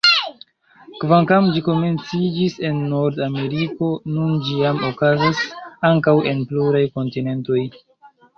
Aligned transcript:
Kvankam 1.01 1.49
ĝi 1.57 1.61
komenciĝis 1.67 2.55
en 2.69 2.79
Nord-Ameriko, 2.93 3.91
nun 4.15 4.33
ĝi 4.47 4.57
jam 4.63 4.81
okazas 4.89 5.45
ankaŭ 5.93 6.17
en 6.33 6.43
pluraj 6.55 6.83
kontinentoj. 6.99 7.63